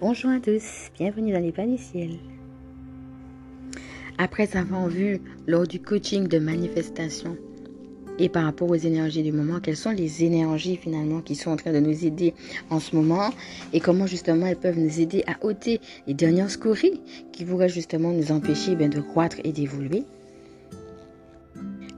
[0.00, 2.10] Bonjour à tous, bienvenue dans les pas du ciel.
[4.16, 7.36] Après avoir vu lors du coaching de manifestation
[8.20, 11.56] et par rapport aux énergies du moment, quelles sont les énergies finalement qui sont en
[11.56, 12.34] train de nous aider
[12.70, 13.30] en ce moment
[13.72, 17.00] et comment justement elles peuvent nous aider à ôter les dernières scories
[17.32, 20.04] qui pourraient justement nous empêcher ben, de croître et d'évoluer?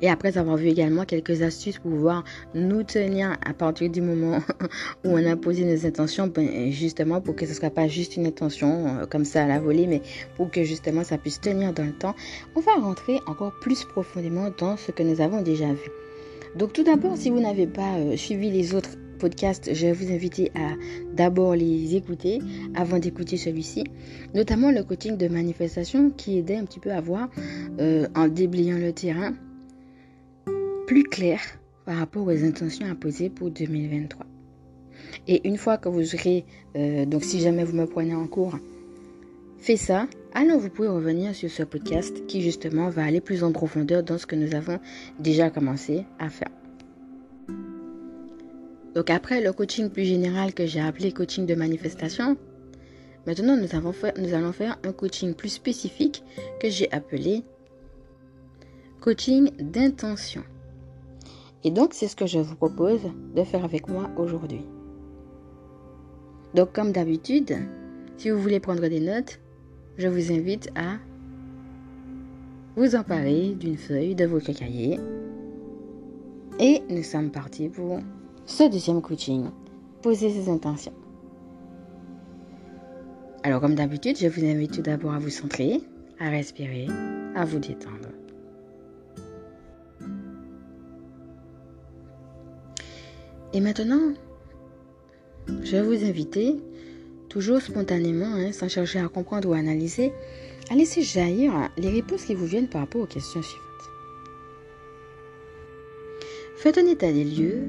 [0.03, 2.25] Et après avoir vu également quelques astuces pour pouvoir
[2.55, 4.39] nous tenir à partir du moment
[5.05, 8.17] où on a posé nos intentions, ben, justement pour que ce ne soit pas juste
[8.17, 10.03] une intention euh, comme ça à la volée, mais
[10.37, 12.15] pour que justement ça puisse tenir dans le temps,
[12.57, 15.91] on va rentrer encore plus profondément dans ce que nous avons déjà vu.
[16.57, 20.11] Donc tout d'abord, si vous n'avez pas euh, suivi les autres podcasts, je vais vous
[20.11, 20.71] inviter à
[21.13, 22.41] d'abord les écouter
[22.75, 23.85] avant d'écouter celui-ci,
[24.35, 27.29] notamment le coaching de manifestation qui aidait un petit peu à voir
[27.79, 29.35] euh, en déblayant le terrain
[30.91, 31.39] plus clair
[31.85, 34.27] par rapport aux intentions à poser pour 2023.
[35.29, 38.59] Et une fois que vous aurez, euh, donc si jamais vous me prenez en cours,
[39.59, 43.53] fait ça, alors vous pouvez revenir sur ce podcast qui justement va aller plus en
[43.53, 44.81] profondeur dans ce que nous avons
[45.21, 46.51] déjà commencé à faire.
[48.97, 52.37] Donc après le coaching plus général que j'ai appelé coaching de manifestation,
[53.29, 53.69] maintenant nous,
[54.19, 56.25] nous allons faire un coaching plus spécifique
[56.61, 57.45] que j'ai appelé
[59.01, 60.43] coaching d'intention.
[61.65, 63.01] Et donc, c'est ce que je vous propose
[63.35, 64.65] de faire avec moi aujourd'hui.
[66.55, 67.57] Donc, comme d'habitude,
[68.17, 69.41] si vous voulez prendre des notes,
[69.99, 70.97] je vous invite à
[72.77, 74.99] vous emparer d'une feuille de votre cahier.
[76.59, 78.01] Et nous sommes partis pour
[78.47, 79.47] ce deuxième coaching.
[80.03, 80.95] Poser ses intentions.
[83.43, 85.81] Alors, comme d'habitude, je vous invite tout d'abord à vous centrer,
[86.19, 86.87] à respirer,
[87.35, 88.20] à vous détendre.
[93.53, 94.13] Et maintenant,
[95.49, 96.57] je vais vous inviter,
[97.29, 100.13] toujours spontanément, hein, sans chercher à comprendre ou à analyser,
[100.71, 103.67] à laisser jaillir les réponses qui vous viennent par rapport aux questions suivantes.
[106.57, 107.63] Faites un état des lieux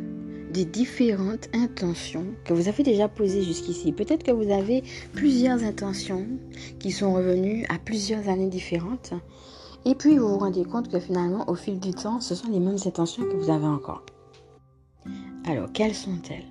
[0.52, 3.94] des différentes intentions que vous avez déjà posées jusqu'ici.
[3.94, 4.84] Peut-être que vous avez
[5.14, 6.28] plusieurs intentions
[6.80, 9.14] qui sont revenues à plusieurs années différentes.
[9.86, 12.59] Et puis vous vous rendez compte que finalement, au fil du temps, ce sont les
[12.59, 14.03] mêmes intentions que vous avez encore.
[15.46, 16.46] Alors, quelles sont-elles?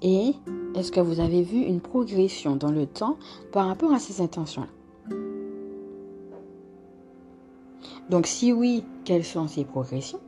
[0.00, 0.34] Et
[0.74, 3.18] est-ce que vous avez vu une progression dans le temps
[3.52, 4.68] par rapport à ces intentions-là?
[8.10, 10.20] Donc, si oui, quelles sont ces progressions?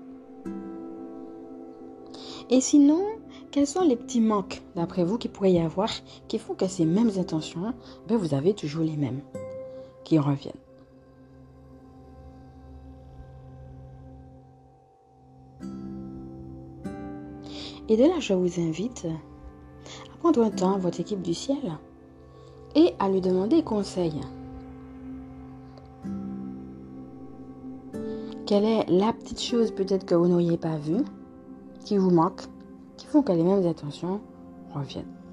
[2.50, 3.02] Et sinon,
[3.50, 5.88] quels sont les petits manques, d'après vous, qui pourrait y avoir,
[6.28, 7.74] qui font que ces mêmes intentions,
[8.06, 9.22] ben, vous avez toujours les mêmes
[10.04, 10.63] qui reviennent?
[17.88, 21.78] Et de là, je vous invite à prendre un temps à votre équipe du ciel
[22.74, 24.20] et à lui demander conseil.
[28.46, 31.04] Quelle est la petite chose peut-être que vous n'auriez pas vue,
[31.84, 32.42] qui vous manque,
[32.96, 34.20] qui font que les mêmes attentions
[34.74, 35.23] reviennent?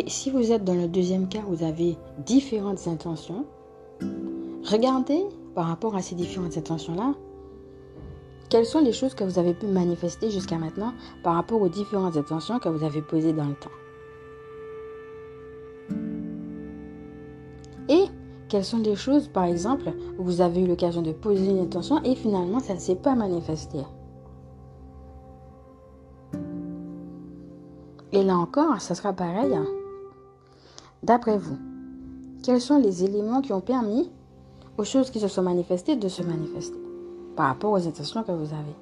[0.00, 1.94] Et si vous êtes dans le deuxième cas, vous avez
[2.24, 3.44] différentes intentions,
[4.64, 5.22] regardez
[5.54, 7.12] par rapport à ces différentes intentions-là,
[8.48, 12.16] quelles sont les choses que vous avez pu manifester jusqu'à maintenant par rapport aux différentes
[12.16, 13.68] intentions que vous avez posées dans le temps.
[17.90, 18.06] Et
[18.48, 22.02] quelles sont les choses, par exemple, où vous avez eu l'occasion de poser une intention
[22.04, 23.80] et finalement ça ne s'est pas manifesté?
[28.12, 29.54] Et là encore, ça sera pareil.
[31.02, 31.56] D'après vous,
[32.42, 34.10] quels sont les éléments qui ont permis
[34.76, 36.78] aux choses qui se sont manifestées de se manifester
[37.36, 38.76] par rapport aux intentions que vous avez?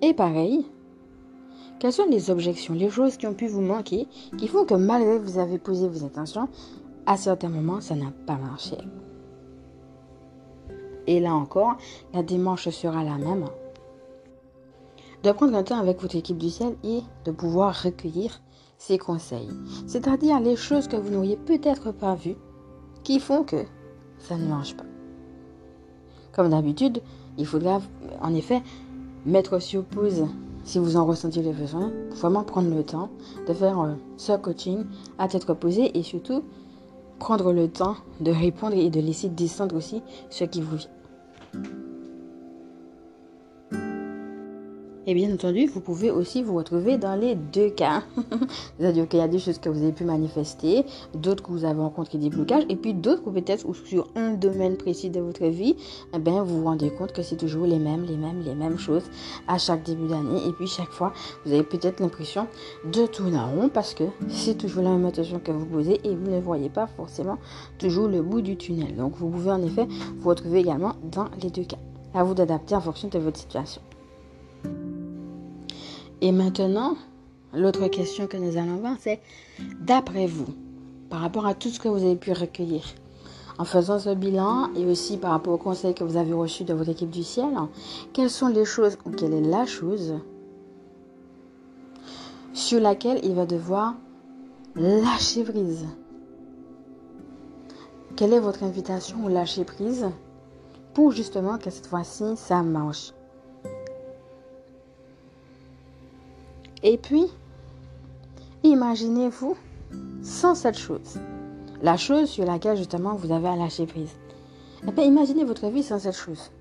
[0.00, 0.66] Et pareil,
[1.78, 4.08] quelles sont les objections, les choses qui ont pu vous manquer,
[4.38, 6.48] qui font que malgré que vous avez posé vos intentions,
[7.04, 8.78] à certains moments, ça n'a pas marché?
[11.06, 11.76] Et là encore,
[12.14, 13.44] la démarche sera la même.
[15.22, 18.40] De prendre un temps avec votre équipe du ciel et de pouvoir recueillir
[18.78, 19.50] ces conseils.
[19.86, 22.36] C'est-à-dire les choses que vous n'auriez peut-être pas vues
[23.02, 23.64] qui font que
[24.18, 24.84] ça ne marche pas.
[26.32, 27.02] Comme d'habitude,
[27.36, 27.80] il faudra
[28.22, 28.62] en effet
[29.26, 30.24] mettre sur pause
[30.64, 33.08] si vous en ressentez le besoin, vraiment prendre le temps
[33.46, 34.84] de faire euh, ce coaching
[35.18, 36.42] à tête reposée et surtout
[37.18, 41.77] prendre le temps de répondre et de laisser descendre aussi ce qui vous vient.
[45.10, 48.02] Et bien entendu, vous pouvez aussi vous retrouver dans les deux cas.
[48.78, 50.84] C'est-à-dire qu'il y a des choses que vous avez pu manifester,
[51.14, 54.76] d'autres que vous avez rencontré des blocages, et puis d'autres que peut-être sur un domaine
[54.76, 55.76] précis de votre vie,
[56.12, 59.04] eh vous vous rendez compte que c'est toujours les mêmes, les mêmes, les mêmes choses
[59.46, 60.46] à chaque début d'année.
[60.46, 61.14] Et puis chaque fois,
[61.46, 62.46] vous avez peut-être l'impression
[62.84, 66.14] de tourner en rond parce que c'est toujours la même attention que vous posez et
[66.14, 67.38] vous ne voyez pas forcément
[67.78, 68.94] toujours le bout du tunnel.
[68.94, 69.88] Donc vous pouvez en effet
[70.18, 71.78] vous retrouver également dans les deux cas.
[72.12, 73.80] À vous d'adapter en fonction de votre situation.
[76.20, 76.96] Et maintenant,
[77.54, 79.20] l'autre question que nous allons voir, c'est
[79.80, 80.52] d'après vous,
[81.10, 82.82] par rapport à tout ce que vous avez pu recueillir,
[83.58, 86.74] en faisant ce bilan et aussi par rapport aux conseils que vous avez reçus de
[86.74, 87.50] votre équipe du ciel,
[88.12, 90.14] quelles sont les choses ou quelle est la chose
[92.52, 93.94] sur laquelle il va devoir
[94.74, 95.86] lâcher prise?
[98.16, 100.06] Quelle est votre invitation au lâcher prise
[100.94, 103.12] pour justement que cette fois-ci ça marche?
[106.82, 107.26] Et puis,
[108.62, 109.56] imaginez-vous
[110.22, 111.18] sans cette chose.
[111.82, 114.12] La chose sur laquelle justement vous avez à lâcher prise.
[114.82, 116.52] Et eh bien, imaginez votre vie sans cette chose,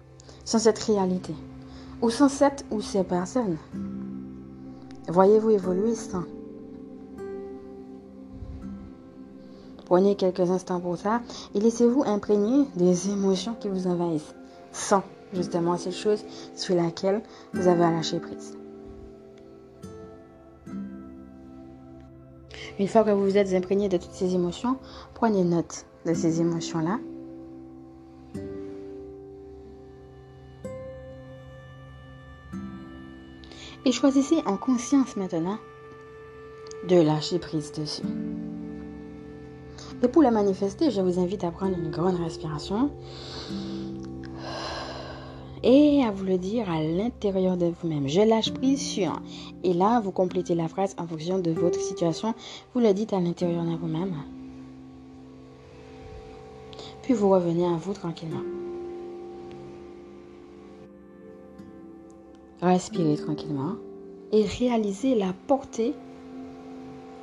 [0.44, 1.36] sans cette réalité,
[2.02, 3.58] ou sans cette ou ces personnes.
[5.08, 6.24] Voyez-vous évoluer sans.
[9.86, 11.22] Prenez quelques instants pour ça
[11.54, 14.36] et laissez-vous imprégner des émotions qui vous envahissent,
[14.72, 16.26] sans justement cette chose
[16.56, 17.22] sur laquelle
[17.54, 18.57] vous avez à lâcher prise.
[22.80, 24.78] Une fois que vous vous êtes imprégné de toutes ces émotions,
[25.16, 27.00] prenez note de ces émotions-là.
[33.86, 35.58] Et choisissez en conscience maintenant
[36.88, 38.04] de lâcher prise dessus.
[40.04, 42.92] Et pour la manifester, je vous invite à prendre une grande respiration
[45.68, 48.08] et à vous le dire à l'intérieur de vous-même.
[48.08, 49.22] Je lâche prise sur.
[49.66, 52.34] Et là, vous complétez la phrase en fonction de votre situation.
[52.74, 54.16] Vous le dites à l'intérieur de vous-même.
[57.02, 58.44] Puis vous revenez à vous tranquillement.
[62.62, 63.74] Respirez tranquillement
[64.32, 65.94] et réalisez la portée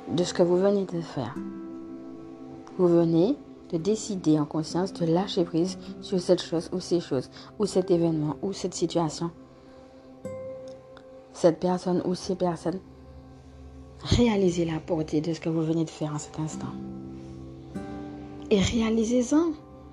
[0.07, 1.35] de ce que vous venez de faire.
[2.77, 3.35] Vous venez
[3.71, 7.29] de décider en conscience de lâcher prise sur cette chose ou ces choses,
[7.59, 9.31] ou cet événement, ou cette situation.
[11.33, 12.79] Cette personne ou ces personnes.
[14.03, 16.73] Réalisez la portée de ce que vous venez de faire en cet instant.
[18.51, 19.51] Et réalisez-en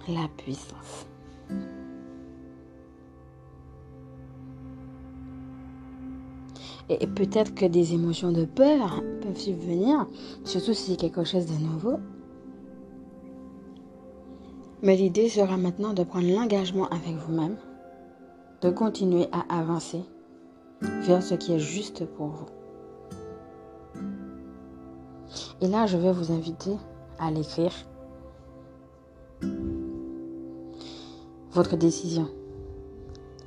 [0.08, 1.06] la puissance.
[6.88, 10.06] Et peut-être que des émotions de peur peuvent subvenir,
[10.44, 11.98] surtout si c'est quelque chose de nouveau.
[14.82, 17.56] Mais l'idée sera maintenant de prendre l'engagement avec vous-même,
[18.62, 20.02] de continuer à avancer
[20.80, 22.46] vers ce qui est juste pour vous.
[25.60, 26.76] Et là, je vais vous inviter
[27.20, 27.72] à l'écrire.
[31.52, 32.28] Votre décision,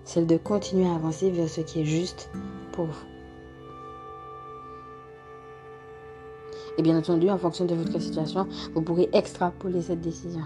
[0.06, 2.30] celle de continuer à avancer vers ce qui est juste
[2.72, 3.06] pour vous.
[6.78, 10.44] Et bien entendu, en fonction de votre situation, vous pourrez extrapoler cette décision.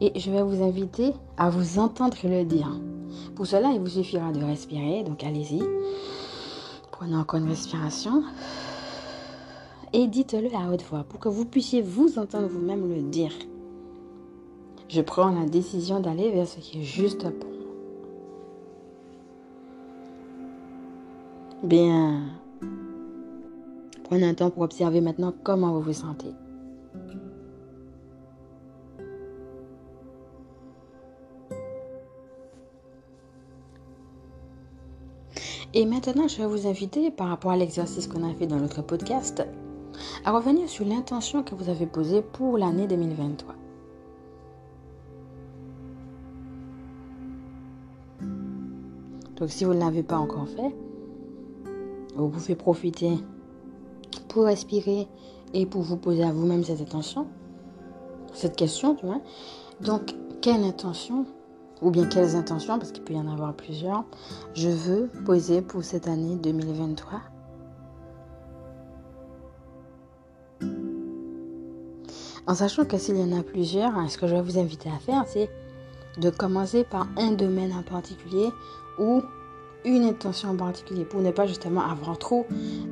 [0.00, 2.70] Et je vais vous inviter à vous entendre le dire.
[3.34, 5.02] Pour cela, il vous suffira de respirer.
[5.02, 5.62] Donc allez-y.
[6.92, 8.22] Prenez encore une respiration.
[9.92, 13.32] Et dites-le à haute voix pour que vous puissiez vous entendre vous-même le dire.
[14.88, 17.58] Je prends la décision d'aller vers ce qui est juste pour moi.
[21.62, 22.22] Bien.
[24.04, 26.32] Prenez un temps pour observer maintenant comment vous vous sentez.
[35.74, 38.82] Et maintenant, je vais vous inviter, par rapport à l'exercice qu'on a fait dans l'autre
[38.82, 39.46] podcast,
[40.24, 43.54] à revenir sur l'intention que vous avez posée pour l'année 2023.
[49.36, 50.74] Donc si vous ne l'avez pas encore fait,
[52.16, 53.12] vous pouvez profiter
[54.28, 55.06] pour respirer
[55.54, 57.26] et pour vous poser à vous-même cette intention,
[58.32, 59.20] cette question, tu vois.
[59.80, 61.24] Donc, quelle intention
[61.82, 64.04] ou bien quelles intentions, parce qu'il peut y en avoir plusieurs,
[64.54, 67.20] je veux poser pour cette année 2023.
[72.46, 74.98] En sachant que s'il y en a plusieurs, ce que je vais vous inviter à
[74.98, 75.50] faire, c'est
[76.16, 78.48] de commencer par un domaine en particulier
[78.98, 79.22] ou
[79.84, 82.46] une intention en particulier pour ne pas justement avoir trop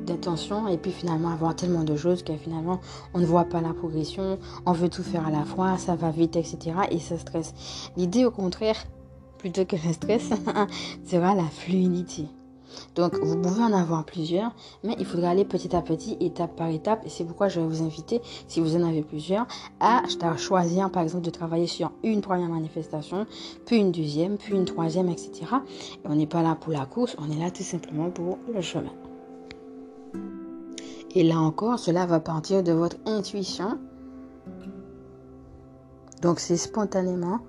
[0.05, 2.79] d'intentions et puis finalement avoir tellement de choses que finalement
[3.13, 6.11] on ne voit pas la progression, on veut tout faire à la fois, ça va
[6.11, 6.57] vite, etc.
[6.91, 7.53] et ça stresse.
[7.97, 8.77] L'idée au contraire,
[9.37, 10.29] plutôt que le stress
[11.05, 12.25] sera la fluidité.
[12.97, 14.51] Donc, vous pouvez en avoir plusieurs,
[14.83, 17.05] mais il faudra aller petit à petit, étape par étape.
[17.05, 19.45] Et c'est pourquoi je vais vous inviter, si vous en avez plusieurs,
[19.79, 20.01] à
[20.37, 23.27] choisir, par exemple, de travailler sur une première manifestation,
[23.67, 25.31] puis une deuxième, puis une troisième, etc.
[26.03, 28.61] Et on n'est pas là pour la course, on est là tout simplement pour le
[28.61, 28.93] chemin.
[31.13, 33.77] Et là encore, cela va partir de votre intuition.
[36.23, 37.41] Donc, c'est spontanément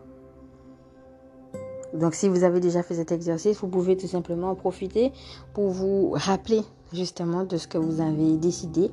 [1.95, 5.12] donc si vous avez déjà fait cet exercice, vous pouvez tout simplement en profiter
[5.54, 8.90] pour vous rappeler justement de ce que vous avez décidé,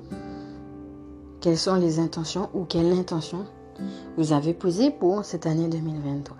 [1.42, 3.46] quelles sont les intentions ou quelle intention
[4.18, 6.38] vous avez posée pour cette année 2023.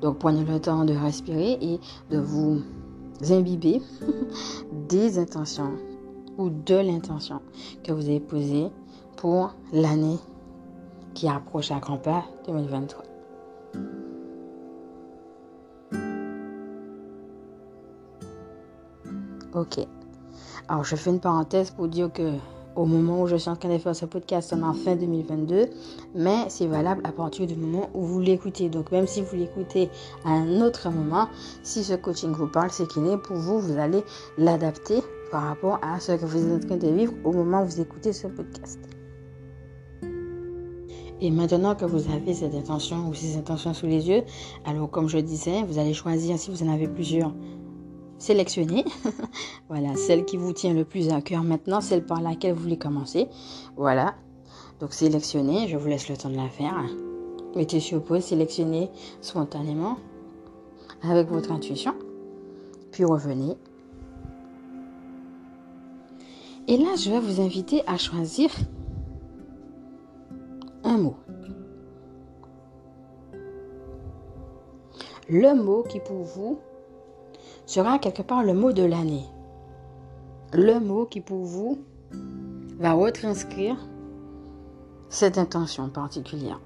[0.00, 1.80] Donc prenez le temps de respirer et
[2.10, 2.62] de vous
[3.30, 3.82] imbiber
[4.88, 5.72] des intentions
[6.38, 7.40] ou de l'intention
[7.82, 8.68] que vous avez posée
[9.16, 10.18] pour l'année
[11.14, 13.05] qui approche à grands pas 2023.
[19.54, 19.78] Ok.
[20.68, 22.32] Alors, je fais une parenthèse pour dire que
[22.76, 24.96] au moment où je suis en train de faire ce podcast, on est en fin
[24.96, 25.66] 2022,
[26.14, 28.68] mais c'est valable à partir du moment où vous l'écoutez.
[28.68, 29.88] Donc, même si vous l'écoutez
[30.24, 31.28] à un autre moment,
[31.62, 34.04] si ce coaching vous parle, c'est qu'il est pour vous, vous allez
[34.36, 37.66] l'adapter par rapport à ce que vous êtes en train de vivre au moment où
[37.66, 38.78] vous écoutez ce podcast.
[41.22, 44.22] Et maintenant que vous avez cette intention ou ces intentions sous les yeux,
[44.66, 47.32] alors comme je disais, vous allez choisir si vous en avez plusieurs
[48.18, 48.84] sélectionner.
[49.68, 52.78] voilà, celle qui vous tient le plus à cœur maintenant, celle par laquelle vous voulez
[52.78, 53.28] commencer.
[53.76, 54.14] Voilà.
[54.80, 56.84] Donc sélectionnez, je vous laisse le temps de la faire.
[57.54, 59.96] Mettez sur pause, sélectionnez spontanément
[61.02, 61.94] avec votre intuition.
[62.92, 63.56] Puis revenez.
[66.68, 68.50] Et là, je vais vous inviter à choisir
[70.84, 71.16] un mot.
[75.28, 76.58] Le mot qui pour vous
[77.66, 79.26] sera quelque part le mot de l'année.
[80.52, 81.78] Le mot qui pour vous
[82.78, 83.76] va retranscrire
[85.08, 86.60] cette intention particulière.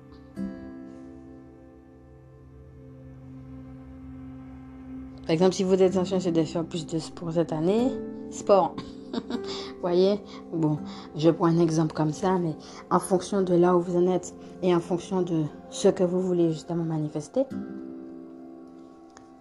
[5.23, 7.91] Par exemple, si votre intention c'est de faire plus de sport cette année,
[8.31, 8.75] sport.
[9.81, 10.21] voyez
[10.53, 10.79] Bon,
[11.17, 12.55] je prends un exemple comme ça, mais
[12.91, 16.21] en fonction de là où vous en êtes et en fonction de ce que vous
[16.21, 17.43] voulez justement manifester,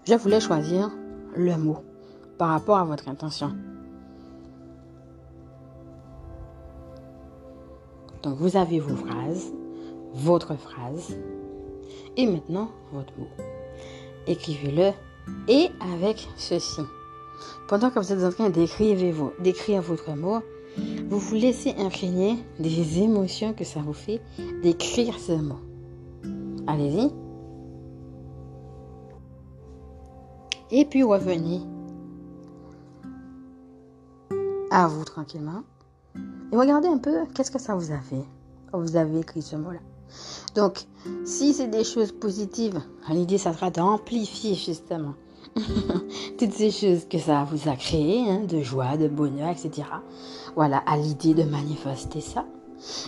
[0.05, 0.91] je voulais choisir
[1.35, 1.77] le mot
[2.37, 3.51] par rapport à votre intention.
[8.23, 9.53] Donc vous avez vos phrases,
[10.13, 11.15] votre phrase
[12.17, 13.27] et maintenant votre mot.
[14.27, 14.91] Écrivez-le
[15.47, 16.81] et avec ceci.
[17.67, 20.41] Pendant que vous êtes en train d'écrire votre mot,
[21.09, 24.21] vous vous laissez imprégner des émotions que ça vous fait
[24.61, 25.59] d'écrire ce mot.
[26.67, 27.28] Allez-y.
[30.71, 31.61] Et puis revenez
[34.71, 35.63] à vous tranquillement.
[36.51, 38.25] Et regardez un peu qu'est-ce que ça vous a fait
[38.77, 39.79] vous avez écrit ce mot-là.
[40.55, 40.85] Donc,
[41.25, 45.13] si c'est des choses positives, l'idée, ça sera d'amplifier justement
[46.37, 49.87] toutes ces choses que ça vous a créées, hein, de joie, de bonheur, etc.
[50.55, 52.45] Voilà, à l'idée de manifester ça.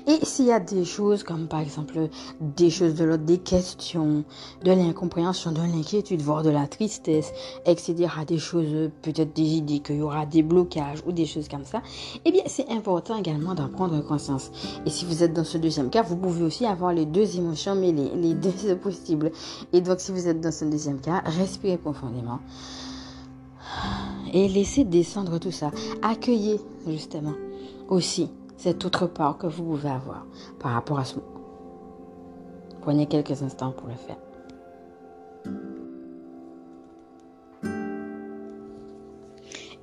[0.07, 2.09] Et s'il y a des choses comme par exemple
[2.39, 4.23] des choses de l'autre, des questions,
[4.63, 7.33] de l'incompréhension, de l'inquiétude, voire de la tristesse,
[7.65, 11.65] etc., des choses, peut-être des idées, qu'il y aura des blocages ou des choses comme
[11.65, 11.81] ça,
[12.25, 14.51] eh bien c'est important également d'en prendre conscience.
[14.85, 17.75] Et si vous êtes dans ce deuxième cas, vous pouvez aussi avoir les deux émotions
[17.75, 19.31] mêlées, les deux c'est possible.
[19.73, 22.39] Et donc si vous êtes dans ce deuxième cas, respirez profondément
[24.33, 25.71] et laissez descendre tout ça.
[26.01, 27.33] Accueillez justement
[27.89, 28.29] aussi
[28.61, 30.23] cette autre part que vous pouvez avoir
[30.59, 31.23] par rapport à ce mot.
[32.81, 34.17] Prenez quelques instants pour le faire.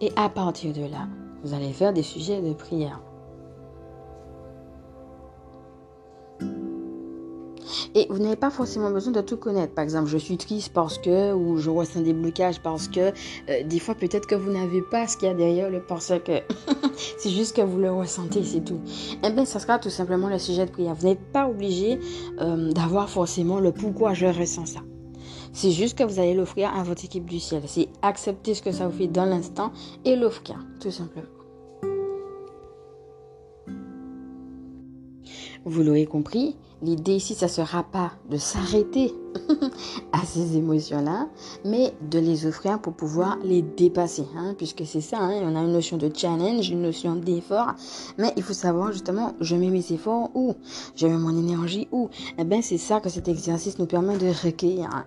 [0.01, 1.09] Et à partir de là,
[1.43, 3.01] vous allez faire des sujets de prière.
[8.09, 9.75] Vous n'avez pas forcément besoin de tout connaître.
[9.75, 13.62] Par exemple, je suis triste parce que, ou je ressens des blocages parce que, euh,
[13.65, 16.41] des fois peut-être que vous n'avez pas ce qu'il y a derrière le parce que.
[17.19, 18.81] c'est juste que vous le ressentez, c'est tout.
[19.23, 20.95] Eh bien, ça sera tout simplement le sujet de prière.
[20.95, 21.99] Vous n'êtes pas obligé
[22.41, 24.81] euh, d'avoir forcément le pourquoi je ressens ça.
[25.53, 27.62] C'est juste que vous allez l'offrir à votre équipe du ciel.
[27.67, 29.73] C'est accepter ce que ça vous fait dans l'instant
[30.05, 31.38] et l'offrir, tout simplement.
[35.65, 39.12] Vous l'aurez compris, l'idée ici, ça ne sera pas de s'arrêter
[40.12, 41.29] à ces émotions-là,
[41.65, 45.61] mais de les offrir pour pouvoir les dépasser, hein, puisque c'est ça, hein, on a
[45.61, 47.75] une notion de challenge, une notion d'effort,
[48.17, 50.55] mais il faut savoir justement, je mets mes efforts où,
[50.95, 54.17] je mets mon énergie où, et eh bien c'est ça que cet exercice nous permet
[54.17, 55.05] de recueillir.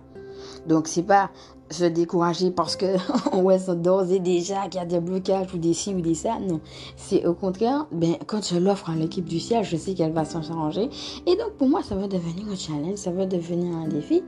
[0.66, 1.30] Donc c'est pas
[1.70, 2.96] se décourager parce que
[3.32, 6.14] on voit d'ores et déjà qu'il y a des blocages ou des ci ou des
[6.14, 6.38] ça.
[6.40, 6.60] Non,
[6.96, 10.24] c'est au contraire, ben, quand je l'offre à l'équipe du ciel, je sais qu'elle va
[10.24, 10.88] s'en changer.
[11.26, 14.22] Et donc pour moi, ça va devenir un challenge, ça va devenir un défi.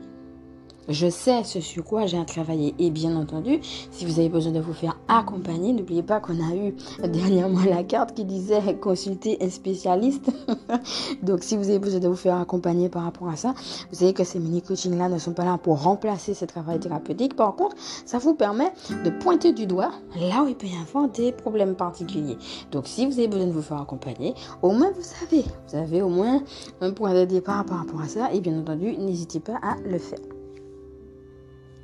[0.88, 2.74] Je sais ce sur quoi j'ai à travailler.
[2.78, 6.54] Et bien entendu, si vous avez besoin de vous faire accompagner, n'oubliez pas qu'on a
[6.54, 6.74] eu
[7.08, 10.30] dernièrement la carte qui disait consulter un spécialiste.
[11.22, 13.54] Donc si vous avez besoin de vous faire accompagner par rapport à ça,
[13.90, 17.34] vous savez que ces mini-coachings-là ne sont pas là pour remplacer ce travail thérapeutique.
[17.36, 18.72] Par contre, ça vous permet
[19.04, 22.36] de pointer du doigt là où il peut y avoir des problèmes particuliers.
[22.72, 26.02] Donc si vous avez besoin de vous faire accompagner, au moins vous savez, vous avez
[26.02, 26.42] au moins
[26.80, 28.32] un point de départ par rapport à ça.
[28.32, 30.33] Et bien entendu, n'hésitez pas à le faire.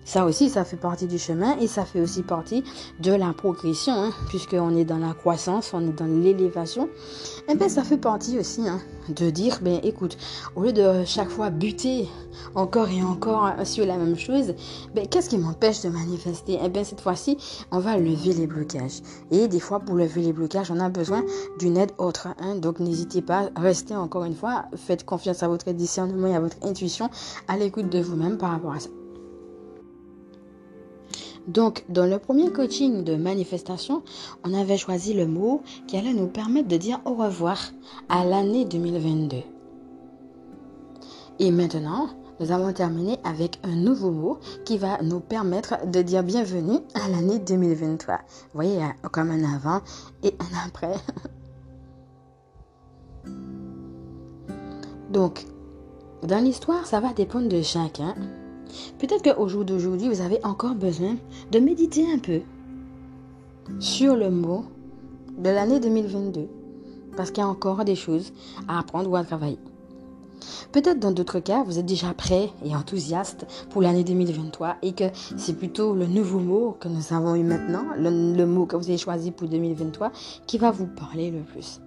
[0.04, 2.64] Ça aussi, ça fait partie du chemin et ça fait aussi partie
[3.00, 6.86] de la progression, hein, puisqu'on est dans la croissance, on est dans l'élévation.
[7.48, 10.16] Et eh bien, ça fait partie aussi hein, de dire, ben écoute,
[10.56, 12.08] au lieu de chaque fois buter
[12.54, 14.54] encore et encore sur la même chose,
[14.94, 16.58] ben qu'est-ce qui m'empêche de manifester?
[16.62, 17.36] Eh bien, cette fois-ci,
[17.70, 19.02] on va lever les blocages.
[19.30, 21.24] Et des fois, pour lever les blocages, on a besoin
[21.58, 22.28] d'une aide autre.
[22.40, 22.56] Hein.
[22.56, 26.56] Donc, n'hésitez pas, restez encore une fois, faites confiance à votre discernement et à votre
[26.62, 27.10] intuition,
[27.48, 28.88] à l'écoute de vous-même par rapport à ça.
[31.46, 34.02] Donc, dans le premier coaching de manifestation,
[34.44, 37.58] on avait choisi le mot qui allait nous permettre de dire au revoir
[38.08, 39.38] à l'année 2022.
[41.38, 46.22] Et maintenant, nous avons terminé avec un nouveau mot qui va nous permettre de dire
[46.22, 48.16] bienvenue à l'année 2023.
[48.16, 48.20] Vous
[48.54, 48.80] voyez,
[49.10, 49.80] comme un avant
[50.22, 50.94] et un après.
[55.10, 55.46] Donc,
[56.22, 58.14] dans l'histoire, ça va dépendre de chacun.
[58.98, 61.16] Peut-être qu'au jour d'aujourd'hui, vous avez encore besoin
[61.50, 62.40] de méditer un peu
[63.78, 64.64] sur le mot
[65.38, 66.48] de l'année 2022.
[67.16, 68.32] Parce qu'il y a encore des choses
[68.68, 69.58] à apprendre ou à travailler.
[70.72, 75.04] Peut-être dans d'autres cas, vous êtes déjà prêt et enthousiaste pour l'année 2023 et que
[75.36, 78.98] c'est plutôt le nouveau mot que nous avons eu maintenant, le, mot que vous avez
[78.98, 80.12] choisi pour 2023,
[80.46, 81.80] qui va vous parler le plus.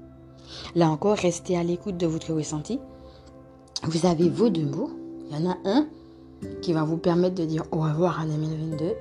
[0.75, 2.79] Là encore, restez à l'écoute de votre ressenti.
[3.83, 4.91] Vous avez vos deux mots.
[5.29, 5.87] Il y en a un
[6.62, 8.94] qui va vous permettre de dire au revoir à 2022.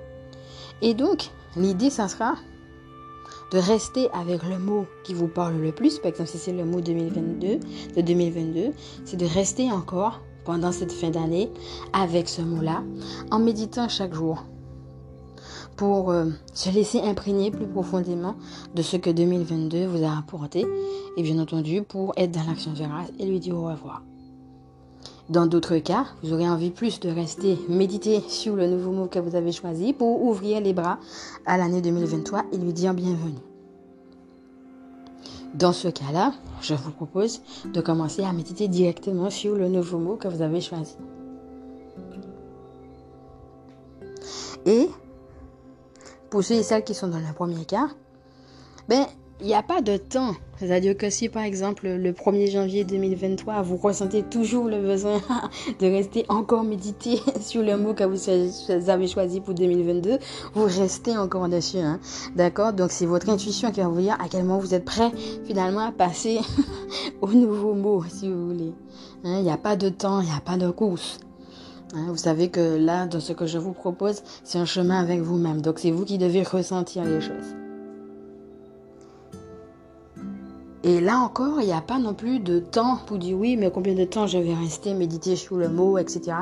[0.82, 2.34] Et donc, l'idée, ça sera
[3.52, 5.98] de rester avec le mot qui vous parle le plus.
[5.98, 7.58] Par exemple, si c'est le mot 2022,
[7.96, 8.70] de 2022,
[9.04, 11.50] c'est de rester encore pendant cette fin d'année
[11.92, 12.82] avec ce mot-là,
[13.30, 14.44] en méditant chaque jour
[15.76, 18.36] pour euh, se laisser imprégner plus profondément
[18.74, 20.66] de ce que 2022 vous a apporté
[21.16, 24.02] et bien entendu pour être dans l'action de grâce et lui dire au revoir.
[25.28, 29.18] Dans d'autres cas, vous aurez envie plus de rester méditer sur le nouveau mot que
[29.18, 30.98] vous avez choisi pour ouvrir les bras
[31.46, 33.38] à l'année 2023 et lui dire bienvenue.
[35.54, 40.16] Dans ce cas-là, je vous propose de commencer à méditer directement sur le nouveau mot
[40.16, 40.96] que vous avez choisi.
[44.66, 44.88] Et
[46.30, 47.88] pour ceux et celles qui sont dans le premier cas,
[48.88, 49.06] ben,
[49.42, 50.34] il n'y a pas de temps.
[50.56, 55.20] C'est-à-dire que si par exemple le 1er janvier 2023, vous ressentez toujours le besoin
[55.80, 60.18] de rester encore méditer sur le mot que vous avez choisi pour 2022,
[60.54, 61.78] vous restez encore dessus.
[61.78, 61.98] Hein.
[62.36, 62.72] D'accord?
[62.72, 65.10] Donc c'est votre intuition qui va vous dire à quel moment vous êtes prêt
[65.44, 66.38] finalement à passer
[67.20, 68.72] au nouveau mot, si vous voulez.
[69.24, 71.18] Hein, il n'y a pas de temps, il n'y a pas de course.
[71.94, 75.20] Hein, vous savez que là, dans ce que je vous propose, c'est un chemin avec
[75.20, 75.60] vous-même.
[75.60, 77.61] Donc c'est vous qui devez ressentir les choses.
[80.84, 83.70] Et là encore, il n'y a pas non plus de temps pour dire oui, mais
[83.70, 86.32] combien de temps je vais rester méditer sur le mot, etc.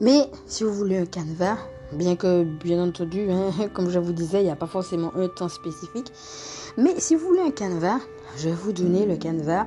[0.00, 1.56] Mais si vous voulez un canevas,
[1.92, 5.28] bien que, bien entendu, hein, comme je vous disais, il n'y a pas forcément un
[5.28, 6.12] temps spécifique.
[6.76, 8.00] Mais si vous voulez un canevas,
[8.36, 9.66] je vais vous donner le canevas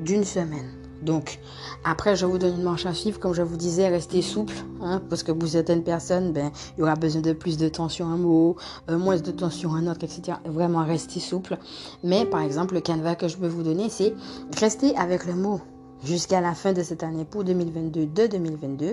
[0.00, 0.70] d'une semaine.
[1.02, 1.38] Donc,
[1.84, 3.20] après, je vous donne une marche à suivre.
[3.20, 4.54] Comme je vous disais, restez souple.
[4.80, 8.06] Hein, parce que pour certaines personnes, ben, il y aura besoin de plus de sur
[8.06, 8.56] un mot,
[8.88, 10.38] euh, moins de sur un autre, etc.
[10.46, 11.58] Vraiment, restez souple.
[12.02, 14.14] Mais, par exemple, le canevas que je peux vous donner, c'est
[14.58, 15.60] rester avec le mot
[16.04, 18.86] jusqu'à la fin de cette année pour 2022 de 2022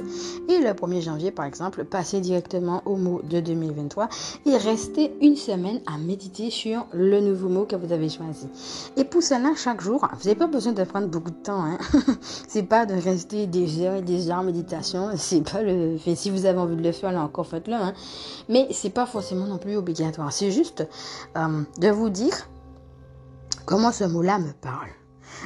[0.50, 4.10] et le 1er janvier par exemple passer directement au mot de 2023
[4.46, 8.48] et rester une semaine à méditer sur le nouveau mot que vous avez choisi.
[8.98, 11.64] Et pour cela chaque jour, vous n'avez pas besoin de prendre beaucoup de temps.
[11.64, 11.78] Hein.
[12.48, 15.10] c'est pas de rester des heures et des heures en méditation.
[15.16, 15.98] C'est pas le.
[16.16, 17.74] Si vous avez envie de le faire, là encore faites-le.
[17.74, 17.94] Hein.
[18.50, 20.32] Mais c'est pas forcément non plus obligatoire.
[20.32, 20.88] C'est juste
[21.38, 22.48] euh, de vous dire
[23.66, 24.90] comment ce mot-là me parle.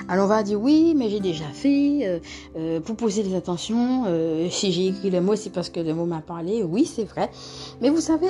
[0.07, 1.99] Alors on va dire oui, mais j'ai déjà fait.
[2.03, 2.19] Euh,
[2.57, 5.93] euh, pour poser des attentions, euh, si j'ai écrit le mot, c'est parce que le
[5.93, 6.63] mot m'a parlé.
[6.63, 7.29] Oui, c'est vrai.
[7.81, 8.27] Mais vous savez,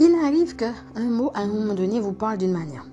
[0.00, 2.84] il arrive qu'un mot, à un moment donné, vous parle d'une manière.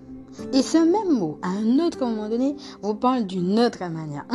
[0.54, 4.26] Et ce même mot, à un autre moment donné, vous parle d'une autre manière.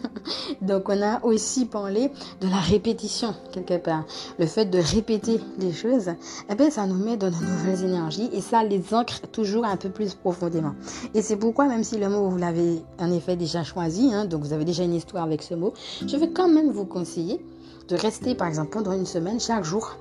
[0.62, 4.04] Donc on a aussi parlé de la répétition quelque part.
[4.38, 6.10] Le fait de répéter les choses,
[6.48, 9.76] eh bien, ça nous met dans de nouvelles énergies et ça les ancre toujours un
[9.76, 10.74] peu plus profondément.
[11.14, 14.42] Et c'est pourquoi, même si le mot, vous l'avez en effet déjà choisi, hein, donc
[14.42, 15.72] vous avez déjà une histoire avec ce mot,
[16.06, 17.44] je vais quand même vous conseiller
[17.88, 19.96] de rester, par exemple, pendant une semaine, chaque jour,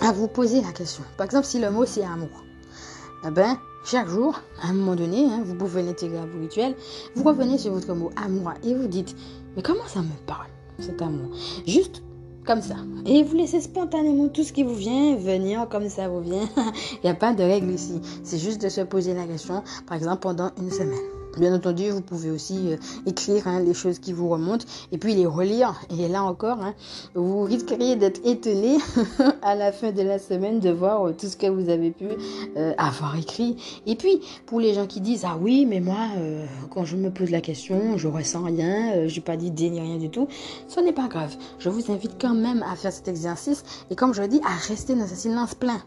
[0.00, 1.04] à vous poser la question.
[1.16, 2.44] Par exemple, si le mot c'est amour,
[3.30, 6.74] ben, chaque jour, à un moment donné, hein, vous pouvez l'intégrer à vos rituels,
[7.14, 9.14] vous revenez sur votre mot amour et vous dites,
[9.56, 11.30] mais comment ça me parle, cet amour?
[11.66, 12.02] Juste
[12.44, 12.76] comme ça.
[13.06, 16.48] Et vous laissez spontanément tout ce qui vous vient venir comme ça vous vient.
[16.92, 18.00] Il n'y a pas de règle ici.
[18.22, 21.13] C'est juste de se poser la question, par exemple, pendant une semaine.
[21.38, 25.14] Bien entendu, vous pouvez aussi euh, écrire hein, les choses qui vous remontent et puis
[25.14, 25.74] les relire.
[25.90, 26.74] Et là encore, hein,
[27.14, 28.78] vous risqueriez d'être étonné
[29.42, 32.06] à la fin de la semaine de voir euh, tout ce que vous avez pu
[32.56, 33.56] euh, avoir écrit.
[33.86, 35.96] Et puis, pour les gens qui disent ah oui, mais moi,
[36.70, 39.96] quand je me pose la question, je ressens rien, je n'ai pas d'idée ni rien
[39.96, 40.28] du tout,
[40.68, 41.34] ce n'est pas grave.
[41.58, 44.54] Je vous invite quand même à faire cet exercice et comme je le dis, à
[44.68, 45.80] rester dans un silence plein.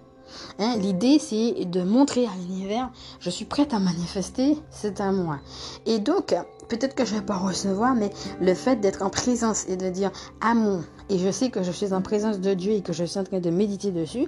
[0.60, 5.40] Hein, l'idée, c'est de montrer à l'univers, je suis prête à manifester, c'est à moi.
[5.86, 6.36] Et donc,
[6.68, 8.12] peut-être que je ne vais pas recevoir, mais
[8.42, 10.12] le fait d'être en présence et de dire
[10.42, 13.20] amour, et je sais que je suis en présence de Dieu et que je suis
[13.20, 14.28] en train de méditer dessus,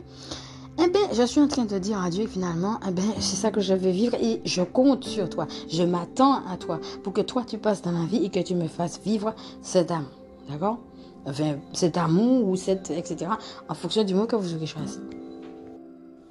[0.81, 3.51] eh bien, je suis en train de dire à Dieu finalement, eh bien, c'est ça
[3.51, 5.45] que je vais vivre et je compte sur toi.
[5.69, 8.55] Je m'attends à toi pour que toi tu passes dans ma vie et que tu
[8.55, 10.09] me fasses vivre cet amour.
[10.49, 10.77] D'accord?
[11.25, 13.31] Enfin, cet amour ou cette, etc.
[13.67, 14.99] En fonction du mot que vous aurez choisi.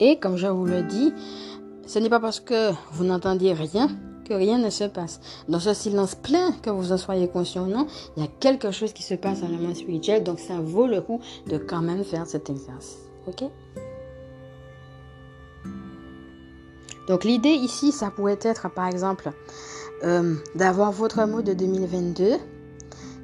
[0.00, 1.12] Et comme je vous le dis,
[1.86, 3.88] ce n'est pas parce que vous n'entendiez rien
[4.28, 5.20] que rien ne se passe.
[5.48, 8.70] Dans ce silence plein, que vous en soyez conscient ou non, il y a quelque
[8.70, 11.80] chose qui se passe dans le monde spirituel, donc ça vaut le coup de quand
[11.80, 12.98] même faire cet exercice.
[13.26, 13.44] Ok?
[17.08, 19.32] Donc l'idée ici, ça pourrait être par exemple
[20.04, 22.36] euh, d'avoir votre mot de 2022,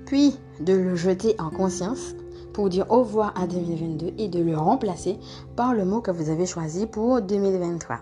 [0.06, 2.14] puis de le jeter en conscience
[2.54, 5.18] pour dire au revoir à 2022 et de le remplacer
[5.56, 7.98] par le mot que vous avez choisi pour 2023.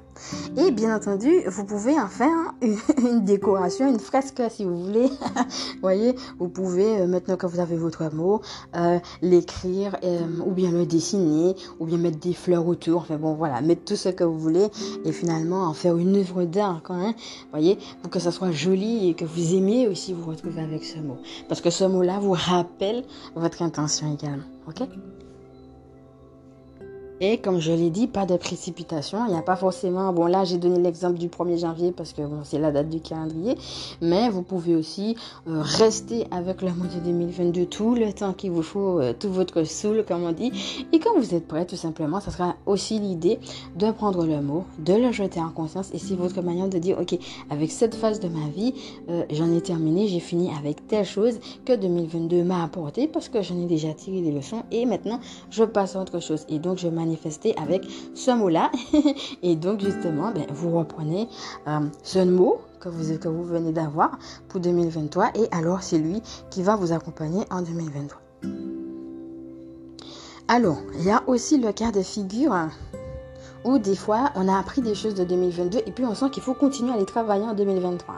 [0.58, 2.28] Et bien entendu, vous pouvez en faire
[2.60, 5.06] une, décoration, une fresque si vous voulez.
[5.08, 8.42] vous voyez, vous pouvez, euh, maintenant que vous avez votre mot,
[8.76, 13.00] euh, l'écrire euh, ou bien le dessiner ou bien mettre des fleurs autour.
[13.00, 14.68] Enfin bon, voilà, mettre tout ce que vous voulez
[15.04, 17.14] et finalement en faire une œuvre d'art quand même.
[17.14, 20.84] Vous voyez, pour que ça soit joli et que vous aimiez aussi vous retrouver avec
[20.84, 21.16] ce mot.
[21.48, 24.41] Parce que ce mot-là vous rappelle votre intention également.
[24.66, 24.82] Ok?
[27.24, 29.24] Et comme je l'ai dit, pas de précipitation.
[29.28, 30.12] Il n'y a pas forcément.
[30.12, 32.98] Bon, là, j'ai donné l'exemple du 1er janvier parce que bon, c'est la date du
[32.98, 33.56] calendrier.
[34.00, 35.14] Mais vous pouvez aussi
[35.46, 39.32] euh, rester avec le mois de 2022 tout le temps qu'il vous faut, euh, tout
[39.32, 40.50] votre soul, comme on dit.
[40.92, 43.38] Et quand vous êtes prêt, tout simplement, ça sera aussi l'idée
[43.76, 45.90] de prendre le mot, de le jeter en conscience.
[45.94, 47.16] Et c'est votre manière de dire, OK,
[47.50, 48.74] avec cette phase de ma vie,
[49.08, 53.42] euh, j'en ai terminé, j'ai fini avec telle chose que 2022 m'a apporté parce que
[53.42, 54.64] j'en ai déjà tiré des leçons.
[54.72, 56.46] Et maintenant, je passe à autre chose.
[56.48, 56.88] Et donc, je
[57.56, 58.70] avec ce mot-là.
[59.42, 61.28] et donc, justement, ben, vous reprenez
[61.66, 66.20] euh, ce mot que vous, venez d'avoir pour 2023 et alors c'est lui
[66.50, 68.20] qui va vous accompagner en 2023.
[70.48, 72.54] Alors, il y a aussi le cas de figure
[73.64, 76.42] où des fois on a appris des choses de 2022 et puis on sent qu'il
[76.42, 78.14] faut continuer à les travailler en 2023.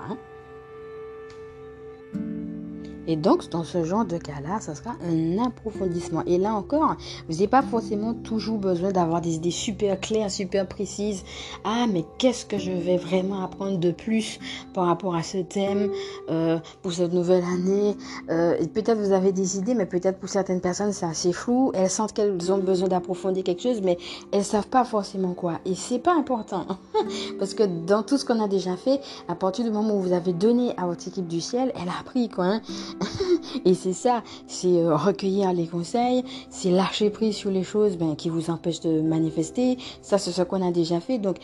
[3.07, 6.23] Et donc, dans ce genre de cas-là, ça sera un approfondissement.
[6.27, 6.97] Et là encore,
[7.29, 11.25] vous n'avez pas forcément toujours besoin d'avoir des idées super claires, super précises.
[11.65, 14.39] Ah, mais qu'est-ce que je vais vraiment apprendre de plus
[14.73, 15.91] par rapport à ce thème
[16.31, 17.97] euh, pour cette nouvelle année?
[18.31, 21.71] Euh, Peut-être vous avez des idées, mais peut-être pour certaines personnes, c'est assez flou.
[21.75, 23.99] Elles sentent qu'elles ont besoin d'approfondir quelque chose, mais
[24.33, 25.61] elles savent pas forcément quoi.
[25.65, 26.67] Et c'est pas important.
[27.39, 30.13] Parce que dans tout ce qu'on a déjà fait, à partir du moment où vous
[30.13, 32.45] avez donné à votre équipe du ciel, elle a appris quoi.
[32.45, 32.61] Hein
[33.65, 38.17] et c'est ça, c'est euh, recueillir les conseils, c'est lâcher prise sur les choses ben,
[38.17, 39.79] qui vous empêchent de manifester.
[40.03, 41.19] Ça, c'est ce qu'on a déjà fait.
[41.19, 41.37] Donc,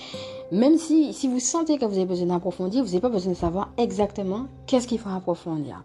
[0.52, 3.36] même si, si vous sentez que vous avez besoin d'approfondir, vous n'avez pas besoin de
[3.36, 5.84] savoir exactement qu'est-ce qu'il faut approfondir.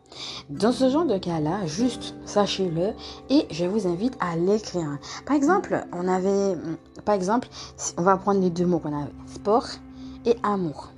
[0.50, 2.94] Dans ce genre de cas-là, juste sachez-le
[3.30, 4.98] et je vous invite à l'écrire.
[5.26, 6.58] Par exemple, on avait,
[7.04, 7.48] par exemple,
[7.98, 9.68] on va prendre les deux mots qu'on avait, sport
[10.26, 10.92] et amour.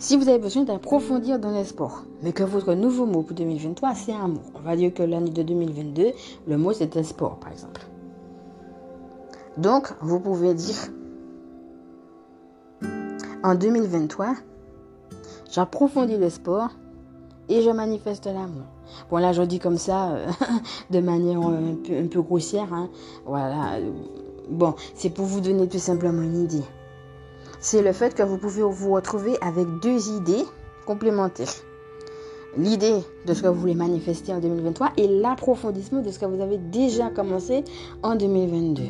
[0.00, 3.94] Si vous avez besoin d'approfondir dans les sports, mais que votre nouveau mot pour 2023,
[3.96, 4.42] c'est amour.
[4.54, 6.12] On va dire que l'année de 2022,
[6.46, 7.80] le mot c'était sport, par exemple.
[9.56, 10.76] Donc, vous pouvez dire,
[13.42, 14.36] en 2023,
[15.50, 16.70] j'approfondis le sport
[17.48, 18.66] et je manifeste l'amour.
[19.10, 20.26] Bon, là, je dis comme ça, euh,
[20.90, 22.72] de manière un peu, un peu grossière.
[22.72, 22.88] Hein.
[23.26, 23.80] Voilà.
[24.48, 26.62] Bon, c'est pour vous donner tout simplement une idée.
[27.60, 30.44] C'est le fait que vous pouvez vous retrouver avec deux idées
[30.86, 31.52] complémentaires.
[32.56, 36.40] L'idée de ce que vous voulez manifester en 2023 et l'approfondissement de ce que vous
[36.40, 37.64] avez déjà commencé
[38.02, 38.82] en 2022.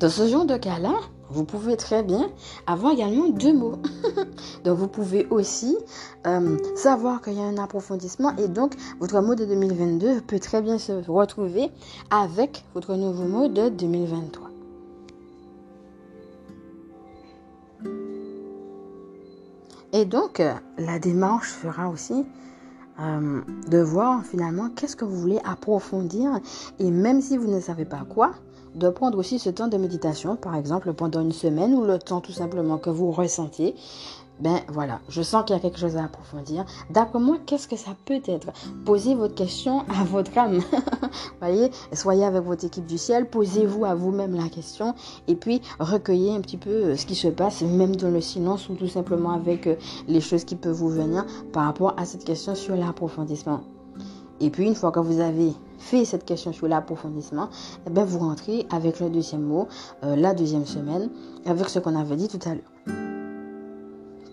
[0.00, 0.94] Dans ce genre de cas-là,
[1.30, 2.28] vous pouvez très bien
[2.66, 3.76] avoir également deux mots.
[4.64, 5.78] donc vous pouvez aussi
[6.26, 10.60] euh, savoir qu'il y a un approfondissement et donc votre mot de 2022 peut très
[10.62, 11.70] bien se retrouver
[12.10, 14.49] avec votre nouveau mot de 2023.
[19.92, 22.24] Et donc, euh, la démarche sera aussi
[23.00, 26.38] euh, de voir finalement qu'est-ce que vous voulez approfondir.
[26.78, 28.32] Et même si vous ne savez pas quoi,
[28.74, 32.20] de prendre aussi ce temps de méditation, par exemple pendant une semaine ou le temps
[32.20, 33.74] tout simplement que vous ressentiez.
[34.40, 36.64] Ben voilà, je sens qu'il y a quelque chose à approfondir.
[36.88, 38.48] D'après moi, qu'est-ce que ça peut être?
[38.84, 40.60] Posez votre question à votre âme.
[41.40, 44.94] Voyez, soyez avec votre équipe du ciel, posez-vous à vous-même la question
[45.28, 48.68] et puis recueillez un petit peu euh, ce qui se passe, même dans le silence
[48.68, 49.76] ou tout simplement avec euh,
[50.08, 53.60] les choses qui peuvent vous venir par rapport à cette question sur l'approfondissement.
[54.40, 57.48] Et puis, une fois que vous avez fait cette question sur l'approfondissement,
[57.86, 59.68] eh ben, vous rentrez avec le deuxième mot,
[60.02, 61.10] euh, la deuxième semaine,
[61.44, 62.99] avec ce qu'on avait dit tout à l'heure.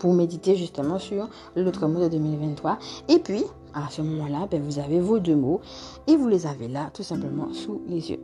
[0.07, 2.79] Pour méditer justement sur l'autre mot de 2023.
[3.09, 3.43] Et puis,
[3.73, 5.59] à ce moment-là, ben, vous avez vos deux mots
[6.07, 8.21] et vous les avez là, tout simplement, sous les yeux.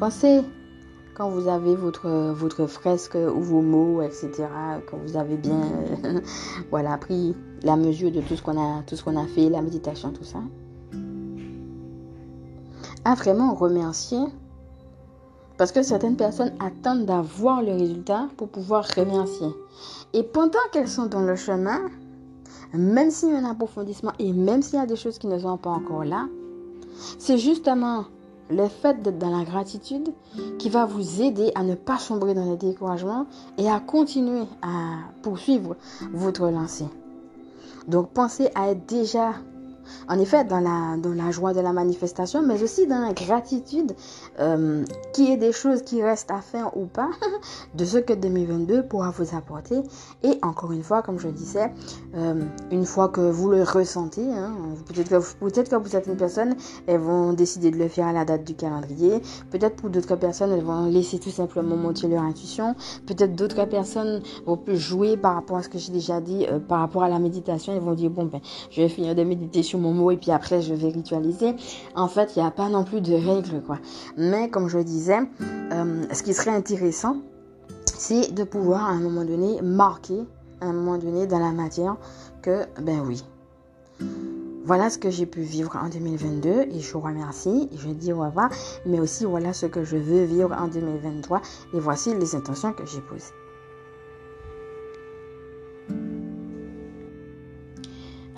[0.00, 0.40] Pensez
[1.14, 4.48] quand vous avez votre, votre fresque ou vos mots, etc.,
[4.90, 5.60] quand vous avez bien
[6.70, 9.62] voilà, pris la mesure de tout ce qu'on a, tout ce qu'on a fait, la
[9.62, 10.40] méditation, tout ça,
[13.04, 14.18] à vraiment remercier
[15.60, 19.48] parce que certaines personnes attendent d'avoir le résultat pour pouvoir remercier.
[20.14, 21.82] Et pendant qu'elles sont dans le chemin,
[22.72, 25.38] même s'il y a un approfondissement et même s'il y a des choses qui ne
[25.38, 26.28] sont pas encore là,
[27.18, 28.06] c'est justement
[28.48, 30.08] le fait d'être dans la gratitude
[30.58, 33.26] qui va vous aider à ne pas sombrer dans le découragement
[33.58, 35.76] et à continuer à poursuivre
[36.14, 36.88] votre lancée.
[37.86, 39.34] Donc pensez à être déjà
[40.08, 43.94] en effet, dans la, dans la joie de la manifestation, mais aussi dans la gratitude,
[44.38, 47.10] euh, qui est des choses qui restent à faire ou pas,
[47.74, 49.80] de ce que 2022 pourra vous apporter.
[50.22, 51.72] Et encore une fois, comme je disais,
[52.16, 54.52] euh, une fois que vous le ressentez, hein,
[54.86, 55.50] peut-être que, pour
[55.86, 56.54] certaines personnes,
[56.86, 59.20] elles vont décider de le faire à la date du calendrier.
[59.50, 62.74] Peut-être pour d'autres personnes, elles vont laisser tout simplement monter leur intuition.
[63.06, 66.80] Peut-être d'autres personnes vont jouer par rapport à ce que j'ai déjà dit, euh, par
[66.80, 67.72] rapport à la méditation.
[67.72, 70.62] Elles vont dire, bon, ben, je vais finir de méditer mon mot et puis après
[70.62, 71.56] je vais ritualiser.
[71.94, 73.78] En fait, il n'y a pas non plus de règles, quoi.
[74.16, 75.18] Mais comme je disais,
[75.72, 77.16] euh, ce qui serait intéressant,
[77.86, 80.20] c'est de pouvoir à un moment donné marquer,
[80.60, 81.96] à un moment donné dans la matière,
[82.42, 83.24] que ben oui.
[84.64, 87.68] Voilà ce que j'ai pu vivre en 2022 et je vous remercie.
[87.76, 88.50] Je dis au revoir,
[88.86, 91.40] mais aussi voilà ce que je veux vivre en 2023
[91.74, 93.32] et voici les intentions que j'ai posées.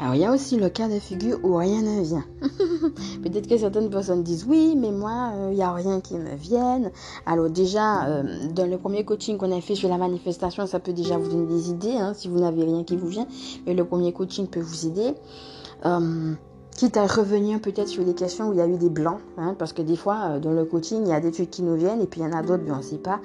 [0.02, 2.24] Alors, il y a aussi le cas de figure où rien ne vient.
[3.22, 6.34] Peut-être que certaines personnes disent oui, mais moi, euh, il n'y a rien qui me
[6.34, 6.90] vienne.
[7.24, 10.92] Alors, déjà, euh, dans le premier coaching qu'on a fait sur la manifestation, ça peut
[10.92, 13.28] déjà vous donner des idées hein, si vous n'avez rien qui vous vient.
[13.64, 15.14] Mais le premier coaching peut vous aider.
[15.86, 16.34] Euh,
[16.76, 19.54] quitte à revenir peut-être sur les questions où il y a eu des blancs, hein,
[19.56, 22.00] parce que des fois, dans le coaching, il y a des trucs qui nous viennent
[22.00, 23.20] et puis il y en a d'autres, mais on ne sait pas.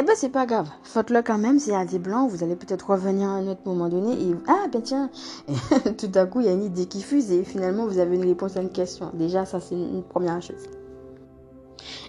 [0.00, 2.54] Eh ben c'est pas grave, faites-le quand même, s'il y a des blancs, vous allez
[2.54, 5.10] peut-être revenir à un autre moment donné et ah ben tiens,
[5.98, 8.24] tout à coup il y a une idée qui fuse et finalement vous avez une
[8.24, 9.10] réponse à une question.
[9.14, 10.68] Déjà ça c'est une première chose.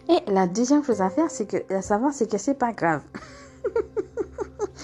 [0.07, 3.01] Et la deuxième chose à faire, c'est que à savoir c'est que c'est pas grave.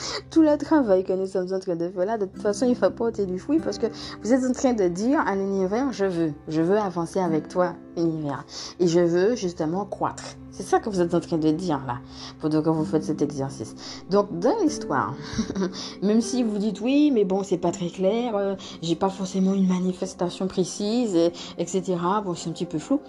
[0.31, 2.75] Tout le travail que nous sommes en train de faire là, de toute façon, il
[2.75, 3.87] va porter du fruit parce que
[4.23, 7.73] vous êtes en train de dire à l'univers, je veux, je veux avancer avec toi,
[7.97, 8.45] univers.
[8.79, 10.23] Et je veux justement croître.
[10.51, 11.97] C'est ça que vous êtes en train de dire là,
[12.39, 13.75] pendant que vous faites cet exercice.
[14.09, 15.13] Donc, dans l'histoire,
[16.01, 19.53] même si vous dites oui, mais bon, c'est pas très clair, euh, j'ai pas forcément
[19.53, 21.17] une manifestation précise,
[21.57, 21.97] etc.
[22.23, 23.01] Bon, c'est un petit peu flou.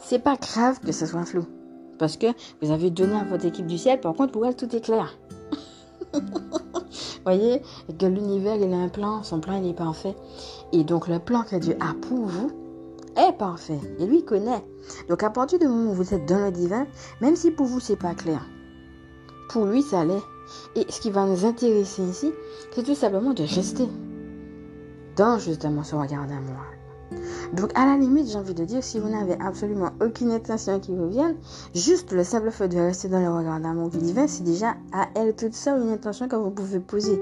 [0.00, 1.44] C'est pas grave que ce soit flou.
[1.98, 2.26] Parce que
[2.62, 5.16] vous avez donné à votre équipe du ciel, par contre, pour elle, tout est clair.
[7.24, 7.62] Voyez
[7.98, 10.14] que l'univers, il a un plan, son plan, il est parfait.
[10.72, 12.50] Et donc, le plan que Dieu a pour vous
[13.16, 13.80] est parfait.
[13.98, 14.64] Et lui connaît.
[15.08, 16.86] Donc, à partir du moment où vous êtes dans le divin,
[17.20, 18.44] même si pour vous, c'est pas clair,
[19.50, 20.22] pour lui, ça l'est.
[20.76, 22.32] Et ce qui va nous intéresser ici,
[22.72, 23.88] c'est tout simplement de rester
[25.16, 26.77] dans justement ce regard d'amour.
[27.54, 30.94] Donc, à la limite, j'ai envie de dire, si vous n'avez absolument aucune intention qui
[30.94, 31.36] vous vienne,
[31.74, 35.08] juste le simple fait de rester dans le regard d'amour du divin, c'est déjà à
[35.14, 37.20] elle toute seule une intention que vous pouvez poser.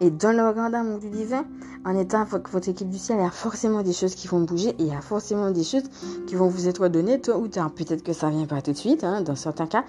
[0.00, 1.44] Et dans le regard d'amour du divin,
[1.84, 4.40] en étant avec votre équipe du ciel, il y a forcément des choses qui vont
[4.40, 5.88] bouger et il y a forcément des choses
[6.26, 7.70] qui vont vous être données tôt ou tard.
[7.72, 9.84] Peut-être que ça vient pas tout de suite, hein, dans certains cas,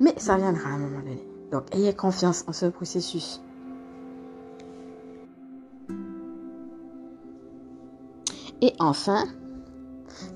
[0.00, 1.26] mais ça viendra à un moment donné.
[1.50, 3.40] Donc, ayez confiance en ce processus.
[8.62, 9.24] Et enfin,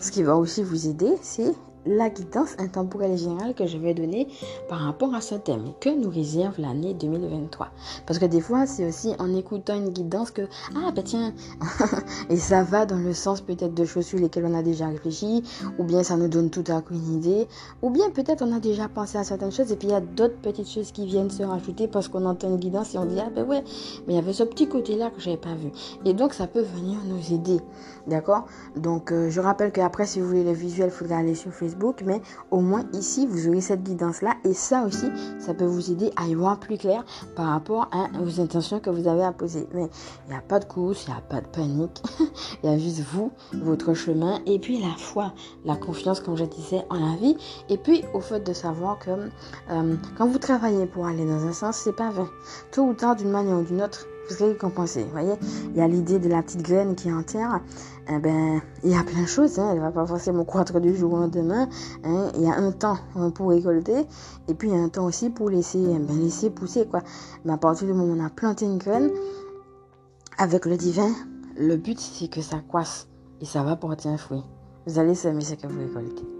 [0.01, 1.55] ce qui va aussi vous aider, c'est
[1.87, 4.29] la guidance intemporelle générale que je vais donner
[4.69, 7.69] par rapport à ce thème que nous réserve l'année 2023.
[8.07, 10.43] Parce que des fois, c'est aussi en écoutant une guidance que,
[10.75, 11.33] ah ben tiens,
[12.31, 15.43] et ça va dans le sens peut-être de choses sur lesquelles on a déjà réfléchi,
[15.79, 17.47] ou bien ça nous donne tout à coup une idée,
[17.83, 20.01] ou bien peut-être on a déjà pensé à certaines choses et puis il y a
[20.01, 23.19] d'autres petites choses qui viennent se rajouter parce qu'on entend une guidance et on dit,
[23.21, 23.63] ah ben ouais,
[24.07, 25.71] mais il y avait ce petit côté-là que j'avais pas vu.
[26.05, 27.61] Et donc ça peut venir nous aider.
[28.07, 28.47] D'accord?
[28.77, 31.76] Donc euh, je rappelle qu'après, si vous voulez le visuel, il faudra aller sur Facebook
[32.05, 34.35] mais au moins ici, vous aurez cette guidance-là.
[34.45, 35.07] Et ça aussi,
[35.39, 38.91] ça peut vous aider à y voir plus clair par rapport à vos intentions que
[38.91, 39.67] vous avez à poser.
[39.75, 39.89] Mais
[40.27, 42.03] il n'y a pas de course, il n'y a pas de panique.
[42.63, 45.33] Il y a juste vous, votre chemin, et puis la foi,
[45.65, 47.37] la confiance, comme je disais, en la vie.
[47.69, 51.53] Et puis au fait de savoir que euh, quand vous travaillez pour aller dans un
[51.53, 52.29] sens, c'est pas vain.
[52.73, 54.55] Tôt ou tard, d'une manière ou d'une autre, vous.
[54.57, 55.35] Vous voyez,
[55.71, 57.61] il y a l'idée de la petite graine qui est en terre.
[58.09, 59.59] Eh ben, il y a plein de choses.
[59.59, 59.71] Hein.
[59.73, 61.69] Elle va pas forcément croître du jour au lendemain.
[62.05, 62.31] Hein.
[62.37, 62.99] Il y a un temps
[63.35, 64.07] pour récolter
[64.49, 67.03] et puis il y a un temps aussi pour laisser, eh ben, laisser pousser quoi.
[67.45, 69.11] Mais à partir du moment où on a planté une graine,
[70.39, 71.11] avec le divin,
[71.57, 73.09] le but c'est que ça croisse
[73.41, 74.43] et ça va porter un fruit.
[74.87, 76.36] Vous allez semer ce que vous récoltez.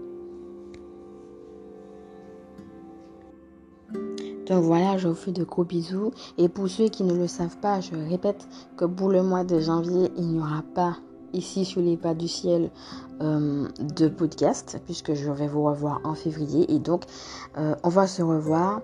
[4.47, 6.11] Donc voilà, je vous fais de gros bisous.
[6.37, 9.59] Et pour ceux qui ne le savent pas, je répète que pour le mois de
[9.59, 10.97] janvier, il n'y aura pas
[11.33, 12.71] ici sur les pas du ciel
[13.21, 16.71] euh, de podcast, puisque je vais vous revoir en février.
[16.73, 17.03] Et donc,
[17.57, 18.81] euh, on va se revoir.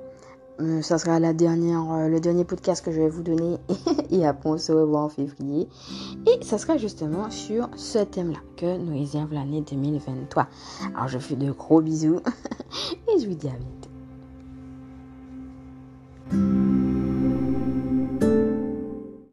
[0.60, 3.58] Euh, ça sera la dernière, le dernier podcast que je vais vous donner.
[4.12, 5.70] et après, on se revoit en février.
[6.28, 10.48] Et ça sera justement sur ce thème-là que nous réserve l'année 2023.
[10.96, 12.20] Alors, je fais de gros bisous.
[13.08, 13.83] et je vous dis à bientôt.
[16.30, 16.83] Thank you.